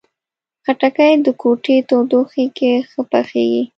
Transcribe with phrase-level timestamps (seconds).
[0.63, 3.63] خټکی د کوټې تودوخې کې ښه پخیږي.